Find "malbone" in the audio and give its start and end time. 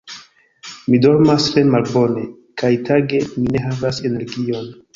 1.75-2.25